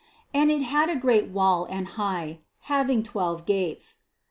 270. 0.33 0.41
"And 0.55 0.61
it 0.63 0.65
had 0.71 0.89
a 0.89 0.99
great 0.99 1.27
wall 1.29 1.67
and 1.69 1.89
high, 1.89 2.39
having 2.61 3.03
twelve 3.03 3.45
gates." 3.45 3.97